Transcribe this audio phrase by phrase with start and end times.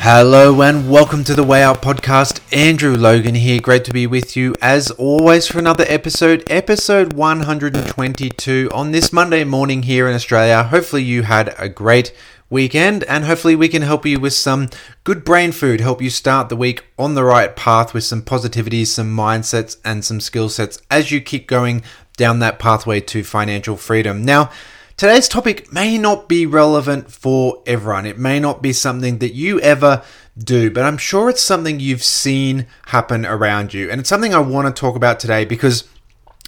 [0.00, 2.40] Hello and welcome to the Way Out podcast.
[2.56, 3.60] Andrew Logan here.
[3.60, 9.42] Great to be with you as always for another episode, episode 122 on this Monday
[9.42, 10.62] morning here in Australia.
[10.62, 12.14] Hopefully, you had a great
[12.48, 14.68] weekend and hopefully, we can help you with some
[15.02, 18.84] good brain food, help you start the week on the right path with some positivity,
[18.84, 21.82] some mindsets, and some skill sets as you keep going
[22.16, 24.24] down that pathway to financial freedom.
[24.24, 24.50] Now,
[24.98, 28.04] Today's topic may not be relevant for everyone.
[28.04, 30.02] It may not be something that you ever
[30.36, 33.88] do, but I'm sure it's something you've seen happen around you.
[33.88, 35.84] And it's something I want to talk about today because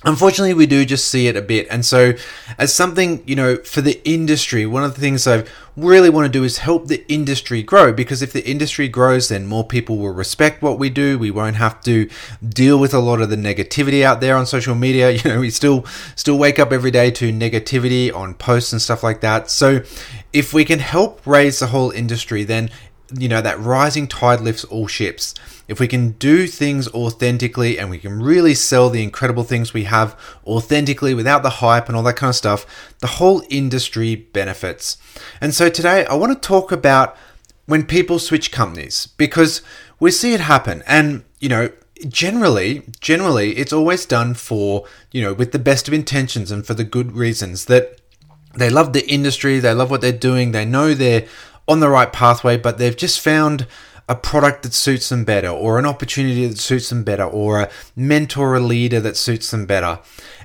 [0.02, 1.66] Unfortunately, we do just see it a bit.
[1.70, 2.14] And so,
[2.56, 5.45] as something, you know, for the industry, one of the things I
[5.76, 9.46] really want to do is help the industry grow because if the industry grows, then
[9.46, 11.18] more people will respect what we do.
[11.18, 12.09] We won't have to
[12.46, 15.10] deal with a lot of the negativity out there on social media.
[15.21, 15.84] You know, we still
[16.16, 19.51] still wake up every day to negativity on posts and stuff like that.
[19.51, 19.82] So,
[20.32, 22.71] if we can help raise the whole industry, then
[23.18, 25.34] you know that rising tide lifts all ships
[25.70, 29.84] if we can do things authentically and we can really sell the incredible things we
[29.84, 34.96] have authentically without the hype and all that kind of stuff, the whole industry benefits.
[35.40, 37.16] And so today I want to talk about
[37.66, 39.62] when people switch companies because
[40.00, 41.70] we see it happen and you know
[42.08, 46.74] generally generally it's always done for you know with the best of intentions and for
[46.74, 48.00] the good reasons that
[48.56, 51.24] they love the industry they love what they're doing they know they're
[51.71, 53.66] on the right pathway but they've just found
[54.10, 57.71] a product that suits them better, or an opportunity that suits them better, or a
[57.95, 60.01] mentor or a leader that suits them better.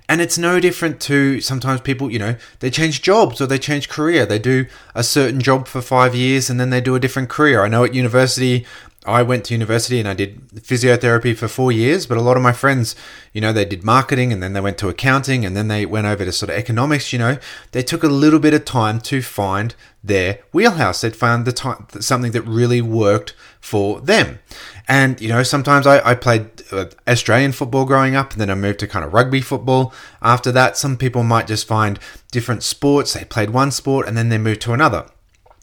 [0.07, 3.89] And it's no different to sometimes people, you know, they change jobs or they change
[3.89, 4.23] career.
[4.27, 7.63] They do a certain job for five years and then they do a different career.
[7.63, 8.67] I know at university,
[9.05, 12.43] I went to university and I did physiotherapy for four years, but a lot of
[12.43, 12.95] my friends,
[13.33, 16.07] you know, they did marketing and then they went to accounting and then they went
[16.07, 17.37] over to sort of economics, you know.
[17.71, 21.01] They took a little bit of time to find their wheelhouse.
[21.01, 24.39] They'd found the time, something that really worked for them.
[24.87, 28.55] And, you know, sometimes I, I played uh, Australian football growing up and then I
[28.55, 29.93] moved to kind of rugby football.
[30.21, 31.99] After that, some people might just find
[32.31, 33.13] different sports.
[33.13, 35.07] They played one sport and then they moved to another.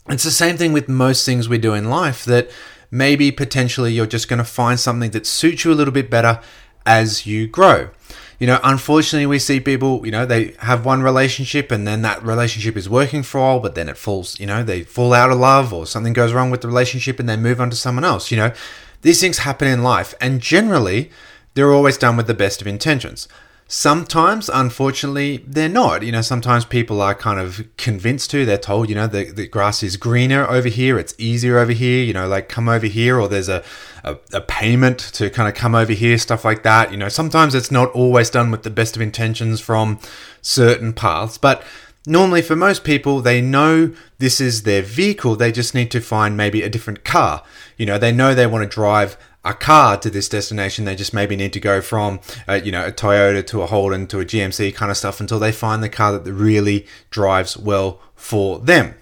[0.09, 2.49] It's the same thing with most things we do in life that
[2.93, 6.39] maybe potentially you're just going to find something that suits you a little bit better
[6.85, 7.89] as you grow.
[8.37, 12.21] You know, unfortunately, we see people, you know, they have one relationship and then that
[12.21, 15.31] relationship is working for a while, but then it falls, you know, they fall out
[15.31, 18.05] of love or something goes wrong with the relationship and they move on to someone
[18.05, 18.29] else.
[18.29, 18.53] You know,
[19.01, 21.09] these things happen in life and generally
[21.55, 23.27] they're always done with the best of intentions.
[23.67, 26.03] Sometimes, unfortunately, they're not.
[26.03, 29.47] You know, sometimes people are kind of convinced to, they're told, you know, the, the
[29.47, 33.19] grass is greener over here, it's easier over here, you know, like come over here,
[33.19, 33.63] or there's a,
[34.03, 36.91] a, a payment to kind of come over here, stuff like that.
[36.91, 39.97] You know, sometimes it's not always done with the best of intentions from
[40.41, 41.63] certain paths, but
[42.05, 46.37] normally for most people, they know this is their vehicle, they just need to find
[46.37, 47.43] maybe a different car.
[47.77, 50.85] You know, they know they want to drive a car to this destination.
[50.85, 54.07] They just maybe need to go from, uh, you know, a Toyota to a Holden
[54.07, 57.99] to a GMC kind of stuff until they find the car that really drives well
[58.15, 58.95] for them.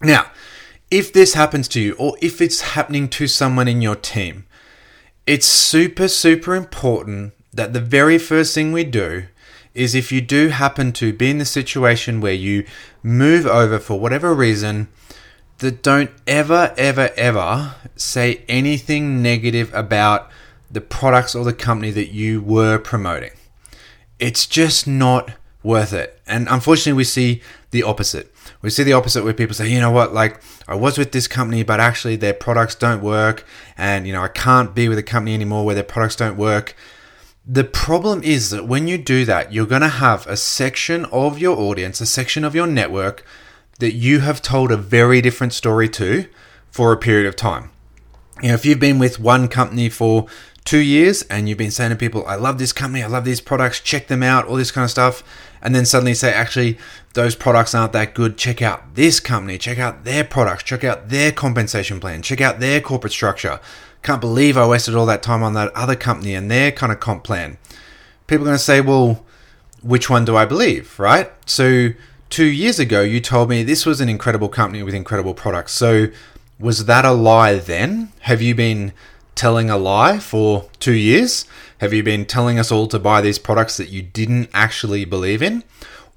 [0.00, 0.30] Now,
[0.90, 4.46] if this happens to you or if it's happening to someone in your team,
[5.26, 9.24] it's super, super important that the very first thing we do
[9.74, 12.66] is if you do happen to be in the situation where you
[13.02, 14.88] move over for whatever reason,
[15.62, 20.28] that don't ever, ever, ever say anything negative about
[20.70, 23.30] the products or the company that you were promoting.
[24.18, 26.20] It's just not worth it.
[26.26, 28.34] And unfortunately, we see the opposite.
[28.60, 31.28] We see the opposite where people say, you know what, like I was with this
[31.28, 33.46] company, but actually their products don't work.
[33.76, 36.74] And, you know, I can't be with a company anymore where their products don't work.
[37.46, 41.38] The problem is that when you do that, you're going to have a section of
[41.38, 43.24] your audience, a section of your network
[43.78, 46.26] that you have told a very different story to
[46.70, 47.70] for a period of time.
[48.42, 50.26] You know, if you've been with one company for
[50.64, 53.40] two years and you've been saying to people, I love this company, I love these
[53.40, 55.22] products, check them out, all this kind of stuff,
[55.60, 56.78] and then suddenly say, actually,
[57.14, 61.08] those products aren't that good, check out this company, check out their products, check out
[61.08, 63.60] their compensation plan, check out their corporate structure.
[64.02, 66.98] Can't believe I wasted all that time on that other company and their kind of
[66.98, 67.58] comp plan.
[68.26, 69.24] People are going to say, well,
[69.82, 71.30] which one do I believe, right?
[71.46, 71.90] So,
[72.32, 75.72] two years ago, you told me this was an incredible company with incredible products.
[75.72, 76.06] So,
[76.58, 78.10] was that a lie then?
[78.20, 78.94] Have you been
[79.34, 81.44] telling a lie for two years?
[81.78, 85.42] Have you been telling us all to buy these products that you didn't actually believe
[85.42, 85.62] in?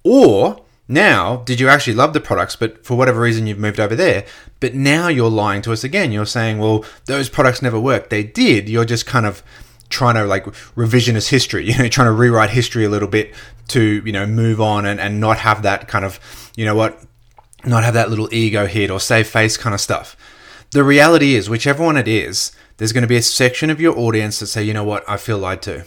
[0.03, 3.95] Or Now, did you actually love the products, but for whatever reason you've moved over
[3.95, 4.23] there?
[4.59, 6.11] But now you're lying to us again.
[6.11, 8.11] You're saying, well, those products never worked.
[8.11, 8.69] They did.
[8.69, 9.41] You're just kind of
[9.89, 10.45] trying to like
[10.75, 13.33] revisionist history, you know, trying to rewrite history a little bit
[13.69, 16.19] to, you know, move on and, and not have that kind of,
[16.55, 17.01] you know what,
[17.65, 20.15] not have that little ego hit or save face kind of stuff.
[20.71, 23.97] The reality is, whichever one it is, there's going to be a section of your
[23.97, 25.85] audience that say, you know what, I feel lied to.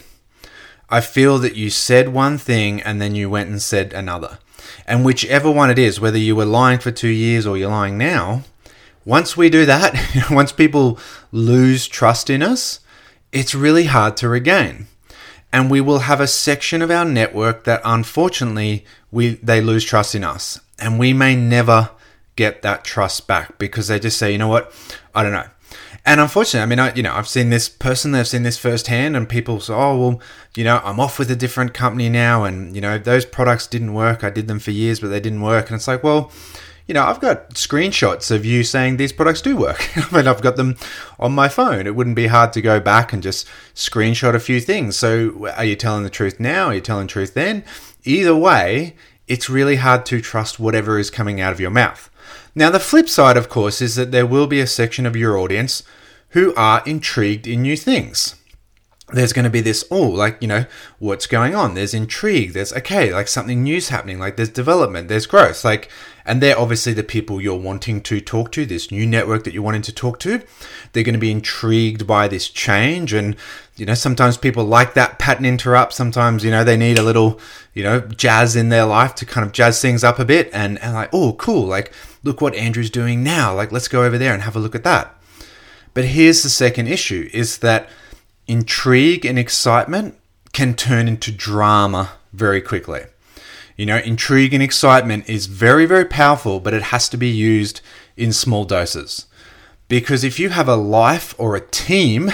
[0.89, 4.39] I feel that you said one thing and then you went and said another.
[4.87, 7.97] And whichever one it is, whether you were lying for two years or you're lying
[7.97, 8.43] now,
[9.05, 10.97] once we do that, once people
[11.31, 12.79] lose trust in us,
[13.31, 14.87] it's really hard to regain.
[15.51, 20.13] And we will have a section of our network that unfortunately we they lose trust
[20.13, 20.59] in us.
[20.77, 21.89] And we may never
[22.35, 24.73] get that trust back because they just say, you know what,
[25.13, 25.49] I don't know.
[26.05, 29.17] And unfortunately, I mean, I, you know, I've seen this person, I've seen this firsthand,
[29.17, 30.21] and people say, oh, well,
[30.55, 33.93] you know, I'm off with a different company now, and, you know, those products didn't
[33.93, 34.23] work.
[34.23, 35.67] I did them for years, but they didn't work.
[35.67, 36.31] And it's like, well,
[36.89, 39.95] you know, I've got screenshots of you saying these products do work.
[40.11, 40.75] I mean, I've got them
[41.19, 41.85] on my phone.
[41.85, 44.97] It wouldn't be hard to go back and just screenshot a few things.
[44.97, 46.65] So, are you telling the truth now?
[46.65, 47.63] Are you telling the truth then?
[48.05, 48.95] Either way,
[49.27, 52.09] it's really hard to trust whatever is coming out of your mouth.
[52.55, 55.37] Now, the flip side, of course, is that there will be a section of your
[55.37, 55.83] audience
[56.29, 58.35] who are intrigued in new things.
[59.11, 60.65] There's going to be this, oh, like, you know,
[60.97, 61.75] what's going on?
[61.75, 62.53] There's intrigue.
[62.53, 64.17] There's, okay, like something new's happening.
[64.17, 65.63] Like, there's development, there's growth.
[65.63, 65.89] Like,
[66.25, 69.63] and they're obviously the people you're wanting to talk to, this new network that you're
[69.63, 70.41] wanting to talk to.
[70.93, 73.13] They're going to be intrigued by this change.
[73.13, 73.35] And,
[73.75, 75.93] you know, sometimes people like that pattern interrupt.
[75.93, 77.39] Sometimes, you know, they need a little,
[77.73, 80.49] you know, jazz in their life to kind of jazz things up a bit.
[80.53, 81.65] And, and like, oh, cool.
[81.65, 81.93] Like,
[82.23, 83.53] look what Andrew's doing now.
[83.53, 85.15] Like, let's go over there and have a look at that.
[85.93, 87.89] But here's the second issue is that
[88.47, 90.15] intrigue and excitement
[90.53, 93.01] can turn into drama very quickly.
[93.79, 97.79] You know, intrigue and excitement is very, very powerful, but it has to be used
[98.17, 99.25] in small doses.
[99.87, 102.29] Because if you have a life or a team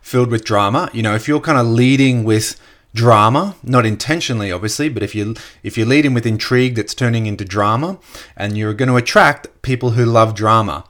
[0.00, 2.60] filled with drama, you know, if you're kind of leading with
[2.92, 7.44] drama, not intentionally obviously, but if you if you're leading with intrigue that's turning into
[7.44, 8.00] drama
[8.36, 10.82] and you're going to attract people who love drama.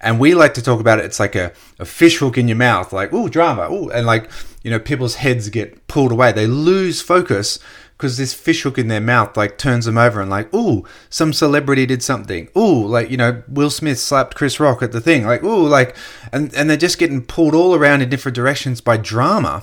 [0.00, 2.56] And we like to talk about it, it's like a, a fish hook in your
[2.56, 4.30] mouth, like, oh, drama, oh, and like,
[4.62, 6.32] you know, people's heads get pulled away.
[6.32, 7.58] They lose focus
[8.02, 11.32] because this fish hook in their mouth like turns them over and like, ooh, some
[11.32, 12.48] celebrity did something.
[12.58, 15.24] Ooh, like you know, Will Smith slapped Chris Rock at the thing.
[15.24, 15.94] Like, ooh, like,
[16.32, 19.62] and and they're just getting pulled all around in different directions by drama.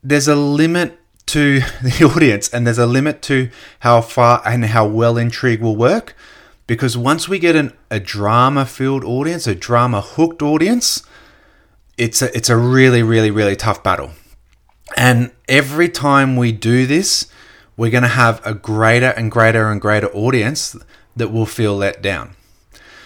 [0.00, 3.50] There's a limit to the audience, and there's a limit to
[3.80, 6.14] how far and how well intrigue will work.
[6.68, 11.02] Because once we get an, a drama filled audience, a drama hooked audience,
[11.98, 14.12] it's a, it's a really, really, really tough battle.
[14.96, 17.26] And every time we do this,
[17.76, 20.76] we're going to have a greater and greater and greater audience
[21.16, 22.34] that will feel let down.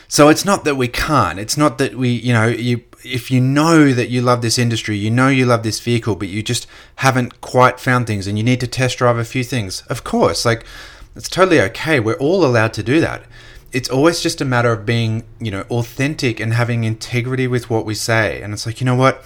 [0.08, 1.38] So it's not that we can't.
[1.38, 4.96] It's not that we, you know, you if you know that you love this industry,
[4.96, 6.66] you know you love this vehicle, but you just
[6.96, 9.82] haven't quite found things and you need to test drive a few things.
[9.88, 10.64] Of course, like
[11.14, 12.00] it's totally okay.
[12.00, 13.24] We're all allowed to do that
[13.74, 17.84] it's always just a matter of being, you know, authentic and having integrity with what
[17.84, 18.40] we say.
[18.40, 19.24] And it's like, you know what?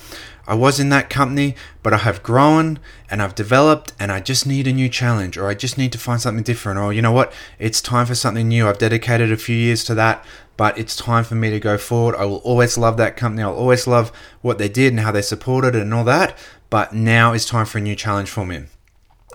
[0.49, 2.79] I was in that company, but I have grown
[3.11, 5.99] and I've developed and I just need a new challenge or I just need to
[5.99, 7.35] find something different or you know what?
[7.59, 8.67] It's time for something new.
[8.67, 10.25] I've dedicated a few years to that,
[10.57, 12.17] but it's time for me to go forward.
[12.17, 13.43] I will always love that company.
[13.43, 16.37] I'll always love what they did and how they supported and all that,
[16.71, 18.65] but now is time for a new challenge for me.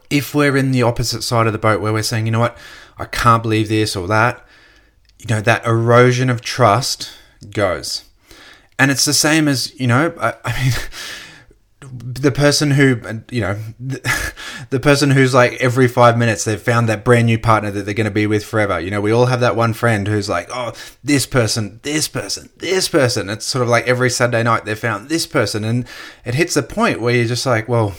[0.09, 2.57] If we're in the opposite side of the boat where we're saying, you know what?
[2.97, 4.43] I can't believe this or that,
[5.19, 7.11] you know, that erosion of trust
[7.51, 8.03] goes.
[8.83, 10.73] And it's the same as, you know, I, I mean,
[12.15, 12.99] the person who,
[13.31, 14.33] you know, the,
[14.71, 17.93] the, person who's like every five minutes they've found that brand new partner that they're
[17.93, 18.81] going to be with forever.
[18.81, 22.49] You know, we all have that one friend who's like, oh, this person, this person,
[22.57, 23.29] this person.
[23.29, 25.63] It's sort of like every Saturday night they've found this person.
[25.63, 25.87] And
[26.25, 27.95] it hits the point where you're just like, well,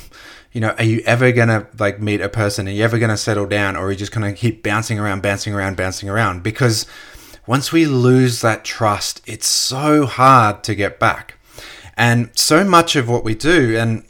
[0.52, 2.68] you know, are you ever gonna like meet a person?
[2.68, 5.54] Are you ever gonna settle down, or are you just gonna keep bouncing around, bouncing
[5.54, 6.42] around, bouncing around?
[6.42, 6.86] Because
[7.46, 11.34] once we lose that trust, it's so hard to get back.
[11.96, 14.04] And so much of what we do, and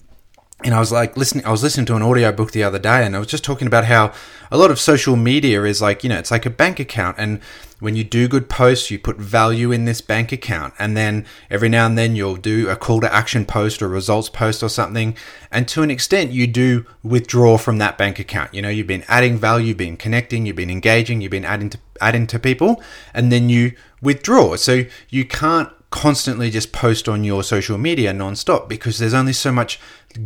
[0.64, 3.04] and I was like listening, I was listening to an audio book the other day,
[3.04, 4.12] and I was just talking about how
[4.50, 7.40] a lot of social media is like, you know, it's like a bank account, and
[7.80, 10.73] when you do good posts, you put value in this bank account.
[10.78, 14.30] And then every now and then you'll do a call to action post or results
[14.30, 15.14] post or something.
[15.52, 18.54] And to an extent, you do withdraw from that bank account.
[18.54, 21.68] You know, you've been adding value, you've been connecting, you've been engaging, you've been adding
[21.71, 24.56] to, adding to people, and then you withdraw.
[24.56, 29.53] So you can't constantly just post on your social media nonstop because there's only so
[29.53, 29.79] much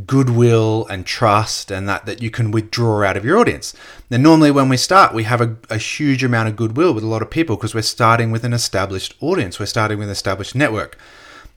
[0.06, 3.74] goodwill and trust and that that you can withdraw out of your audience.
[4.08, 7.06] Now, normally when we start, we have a, a huge amount of goodwill with a
[7.06, 9.60] lot of people because we're starting with an established audience.
[9.60, 10.96] We're starting with an established network.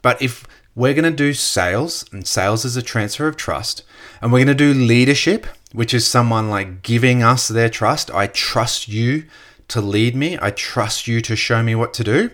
[0.02, 3.86] But if we're going to do sales, and sales is a transfer of trust,
[4.22, 8.12] and we're going to do leadership, which is someone like giving us their trust.
[8.12, 9.24] I trust you
[9.70, 10.38] to lead me.
[10.42, 12.32] I trust you to show me what to do.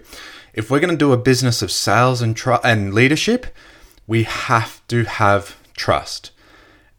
[0.58, 3.56] If we're going to do a business of sales and tr- and leadership,
[4.08, 6.32] we have to have trust.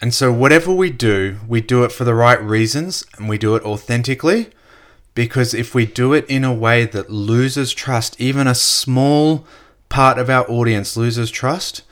[0.01, 3.57] And so whatever we do, we do it for the right reasons and we do
[3.57, 4.51] it authentically
[5.17, 9.45] because if we do it in a way that loses trust, even a small
[9.89, 11.83] part of our audience loses trust,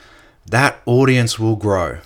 [0.49, 1.99] that audience will grow.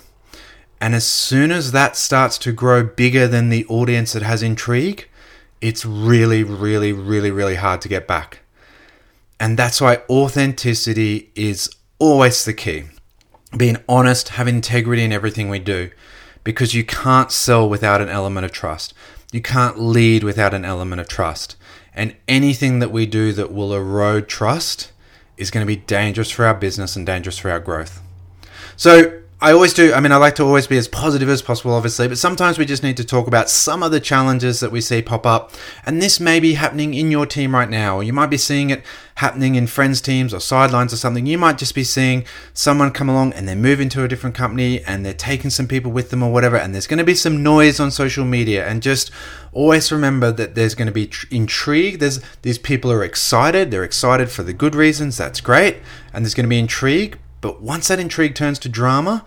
[0.81, 5.07] And as soon as that starts to grow bigger than the audience that has intrigue,
[5.61, 8.40] it's really, really, really, really hard to get back.
[9.41, 11.67] And that's why authenticity is
[11.97, 12.83] always the key.
[13.57, 15.89] Being honest, have integrity in everything we do,
[16.43, 18.93] because you can't sell without an element of trust.
[19.31, 21.55] You can't lead without an element of trust.
[21.95, 24.91] And anything that we do that will erode trust
[25.37, 27.99] is going to be dangerous for our business and dangerous for our growth.
[28.77, 29.91] So, I always do.
[29.91, 32.65] I mean, I like to always be as positive as possible, obviously, but sometimes we
[32.65, 35.51] just need to talk about some of the challenges that we see pop up.
[35.83, 38.69] And this may be happening in your team right now, or you might be seeing
[38.69, 38.83] it
[39.15, 41.25] happening in friends' teams or sidelines or something.
[41.25, 44.83] You might just be seeing someone come along and they're moving to a different company
[44.83, 46.55] and they're taking some people with them or whatever.
[46.55, 48.67] And there's going to be some noise on social media.
[48.67, 49.09] And just
[49.53, 51.97] always remember that there's going to be tr- intrigue.
[51.97, 53.71] There's these people are excited.
[53.71, 55.17] They're excited for the good reasons.
[55.17, 55.77] That's great.
[56.13, 59.25] And there's going to be intrigue but once that intrigue turns to drama,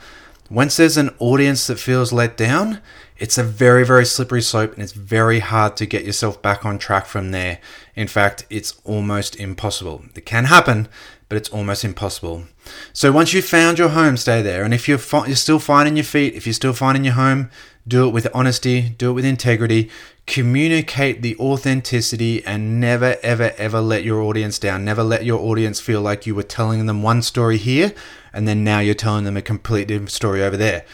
[0.50, 2.80] once there's an audience that feels let down,
[3.16, 6.78] it's a very, very slippery slope and it's very hard to get yourself back on
[6.78, 7.58] track from there.
[7.94, 10.04] In fact, it's almost impossible.
[10.14, 10.88] It can happen,
[11.28, 12.44] but it's almost impossible.
[12.92, 14.64] So once you've found your home, stay there.
[14.64, 17.50] And if you're, fi- you're still finding your feet, if you're still finding your home,
[17.86, 19.90] do it with honesty, do it with integrity,
[20.26, 24.84] communicate the authenticity, and never, ever, ever let your audience down.
[24.84, 27.92] Never let your audience feel like you were telling them one story here
[28.34, 30.84] and then now you're telling them a completely different story over there.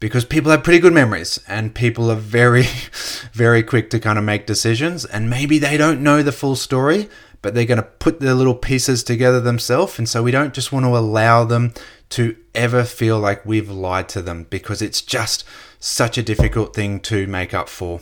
[0.00, 2.64] Because people have pretty good memories and people are very,
[3.32, 7.08] very quick to kind of make decisions, and maybe they don't know the full story,
[7.40, 9.98] but they're going to put their little pieces together themselves.
[9.98, 11.72] And so we don't just want to allow them
[12.10, 15.44] to ever feel like we've lied to them because it's just
[15.78, 18.00] such a difficult thing to make up for.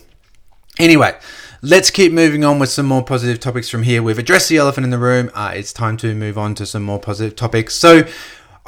[0.79, 1.19] Anyway,
[1.63, 4.03] let's keep moving on with some more positive topics from here.
[4.03, 5.31] We've addressed the elephant in the room.
[5.35, 7.75] Uh, it's time to move on to some more positive topics.
[7.75, 8.05] So,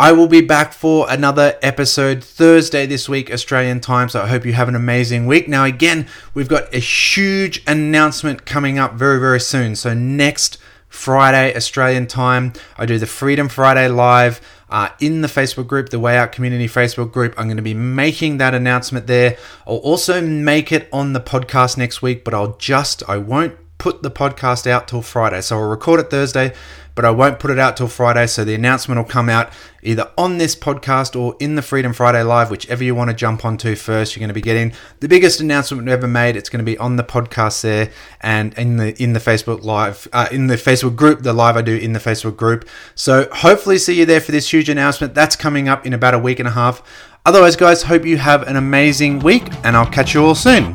[0.00, 4.08] I will be back for another episode Thursday this week, Australian time.
[4.08, 5.48] So I hope you have an amazing week.
[5.48, 9.74] Now, again, we've got a huge announcement coming up very, very soon.
[9.74, 15.66] So, next Friday, Australian time, I do the Freedom Friday live uh, in the Facebook
[15.66, 17.34] group, the Way Out Community Facebook group.
[17.38, 19.36] I'm going to be making that announcement there.
[19.66, 24.02] I'll also make it on the podcast next week, but I'll just, I won't put
[24.02, 25.40] the podcast out till Friday.
[25.40, 26.54] So I'll record it Thursday,
[26.98, 28.26] but I won't put it out till Friday.
[28.26, 29.52] So the announcement will come out
[29.84, 33.44] either on this podcast or in the Freedom Friday Live, whichever you want to jump
[33.44, 34.16] onto first.
[34.16, 36.34] You're going to be getting the biggest announcement ever made.
[36.34, 40.08] It's going to be on the podcast there and in the in the Facebook Live,
[40.12, 42.68] uh, in the Facebook group, the live I do in the Facebook group.
[42.96, 45.14] So hopefully see you there for this huge announcement.
[45.14, 46.82] That's coming up in about a week and a half.
[47.24, 50.74] Otherwise, guys, hope you have an amazing week, and I'll catch you all soon.